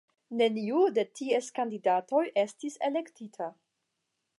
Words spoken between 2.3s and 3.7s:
estis elektita.